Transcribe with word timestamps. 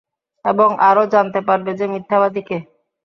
এবং 0.45 0.69
আরও 0.89 1.03
জানতে 1.13 1.39
পারবে 1.47 1.71
যে, 1.79 1.85
মিথ্যাবাদী 1.93 2.41
কে? 2.41 2.57